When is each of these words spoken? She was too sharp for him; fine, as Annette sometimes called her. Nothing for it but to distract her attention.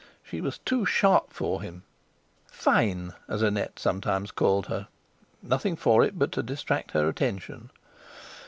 She 0.23 0.41
was 0.41 0.57
too 0.57 0.83
sharp 0.83 1.31
for 1.31 1.61
him; 1.61 1.83
fine, 2.47 3.13
as 3.27 3.43
Annette 3.43 3.77
sometimes 3.77 4.31
called 4.31 4.65
her. 4.65 4.87
Nothing 5.43 5.75
for 5.75 6.03
it 6.03 6.17
but 6.17 6.31
to 6.31 6.41
distract 6.41 6.89
her 6.93 7.07
attention. 7.07 7.69